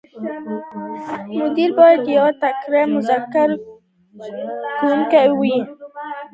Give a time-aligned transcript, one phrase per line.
[1.39, 3.55] مدیر باید یو تکړه مذاکره
[4.79, 5.57] کوونکی وي.